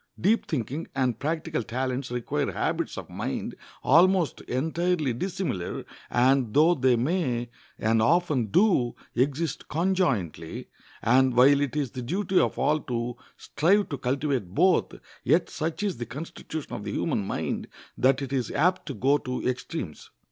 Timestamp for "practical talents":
1.19-2.09